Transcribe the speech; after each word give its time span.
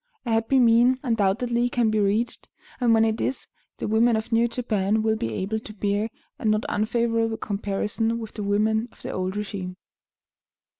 A 0.25 0.31
happy 0.31 0.57
mean 0.57 0.97
undoubtedly 1.03 1.69
can 1.69 1.91
be 1.91 1.99
reached; 1.99 2.49
and 2.79 2.91
when 2.91 3.05
it 3.05 3.21
is, 3.21 3.47
the 3.77 3.87
women 3.87 4.15
of 4.15 4.31
new 4.31 4.47
Japan 4.47 5.03
will 5.03 5.15
be 5.15 5.31
able 5.31 5.59
to 5.59 5.75
bear 5.75 6.09
a 6.39 6.45
not 6.45 6.65
unfavorable 6.67 7.37
comparison 7.37 8.17
with 8.17 8.33
the 8.33 8.41
women 8.43 8.89
of 8.91 9.03
the 9.03 9.11
old 9.11 9.33
régime. 9.35 9.75